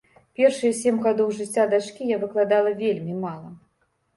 Першыя 0.37 0.73
сем 0.77 0.95
гадоў 1.03 1.29
жыцця 1.39 1.67
дачкі 1.75 2.09
я 2.15 2.19
выкладала 2.25 2.75
вельмі 2.83 3.13
мала. 3.27 3.49